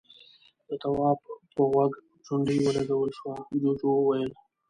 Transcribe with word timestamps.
د 0.67 0.69
تواب 0.83 1.17
په 1.55 1.61
غوږ 1.71 1.91
چونډۍ 2.25 2.57
ولګول 2.61 3.09
شوه، 3.19 3.35
جُوجُو 3.61 3.89
وويل: 3.95 4.31